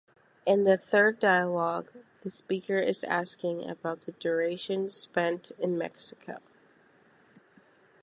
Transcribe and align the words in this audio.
In 0.47 0.63
the 0.63 0.77
third 0.77 1.19
dialogue, 1.19 1.91
the 2.21 2.31
speaker 2.31 2.77
is 2.79 3.03
asking 3.03 3.69
about 3.69 4.01
the 4.01 4.13
duration 4.13 4.89
spent 4.89 5.51
in 5.59 5.77
Mexico. 5.77 6.39